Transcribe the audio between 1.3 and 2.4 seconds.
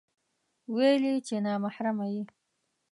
نا محرمه يې